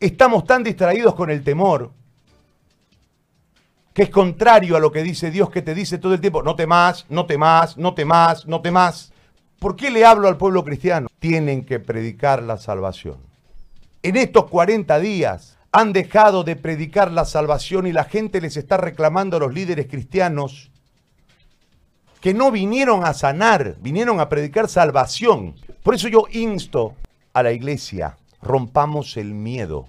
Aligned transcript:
Estamos 0.00 0.44
tan 0.44 0.62
distraídos 0.62 1.14
con 1.14 1.30
el 1.30 1.42
temor 1.42 1.90
que 3.92 4.04
es 4.04 4.10
contrario 4.10 4.76
a 4.76 4.80
lo 4.80 4.92
que 4.92 5.02
dice 5.02 5.32
Dios 5.32 5.50
que 5.50 5.60
te 5.60 5.74
dice 5.74 5.98
todo 5.98 6.14
el 6.14 6.20
tiempo, 6.20 6.40
no 6.40 6.54
temas, 6.54 7.04
no 7.08 7.26
temas, 7.26 7.76
no 7.76 7.94
temas, 7.94 8.46
no 8.46 8.60
temas. 8.60 9.12
¿Por 9.58 9.74
qué 9.74 9.90
le 9.90 10.04
hablo 10.04 10.28
al 10.28 10.36
pueblo 10.36 10.64
cristiano? 10.64 11.08
Tienen 11.18 11.64
que 11.64 11.80
predicar 11.80 12.44
la 12.44 12.58
salvación. 12.58 13.16
En 14.04 14.16
estos 14.16 14.44
40 14.44 15.00
días 15.00 15.58
han 15.72 15.92
dejado 15.92 16.44
de 16.44 16.54
predicar 16.54 17.10
la 17.10 17.24
salvación 17.24 17.88
y 17.88 17.92
la 17.92 18.04
gente 18.04 18.40
les 18.40 18.56
está 18.56 18.76
reclamando 18.76 19.36
a 19.36 19.40
los 19.40 19.52
líderes 19.52 19.88
cristianos 19.88 20.70
que 22.20 22.34
no 22.34 22.52
vinieron 22.52 23.04
a 23.04 23.14
sanar, 23.14 23.76
vinieron 23.80 24.20
a 24.20 24.28
predicar 24.28 24.68
salvación. 24.68 25.56
Por 25.82 25.96
eso 25.96 26.06
yo 26.06 26.24
insto 26.30 26.94
a 27.32 27.42
la 27.42 27.50
iglesia, 27.50 28.16
rompamos 28.42 29.16
el 29.16 29.34
miedo 29.34 29.88